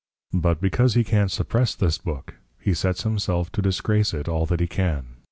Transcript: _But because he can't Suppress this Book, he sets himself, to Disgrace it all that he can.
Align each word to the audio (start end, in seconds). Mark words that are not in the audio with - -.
_But 0.41 0.59
because 0.59 0.95
he 0.95 1.03
can't 1.03 1.29
Suppress 1.29 1.75
this 1.75 1.99
Book, 1.99 2.33
he 2.59 2.73
sets 2.73 3.03
himself, 3.03 3.51
to 3.51 3.61
Disgrace 3.61 4.15
it 4.15 4.27
all 4.27 4.47
that 4.47 4.59
he 4.59 4.65
can. 4.65 5.17